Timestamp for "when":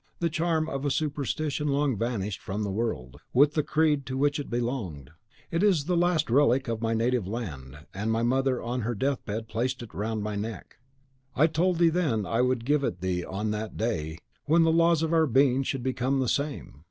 14.45-14.63